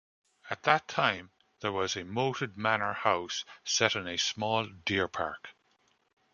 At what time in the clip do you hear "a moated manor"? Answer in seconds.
1.95-2.93